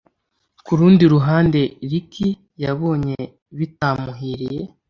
Kurundi 0.65 1.03
ruhande 1.13 1.61
Rick 1.91 2.11
yabonye 2.63 3.17
bitamuhiriye 3.57 4.61